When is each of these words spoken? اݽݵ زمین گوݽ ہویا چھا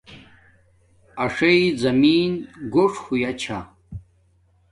اݽݵ 1.23 1.59
زمین 1.81 2.31
گوݽ 2.73 2.93
ہویا 3.05 3.31
چھا 3.41 3.59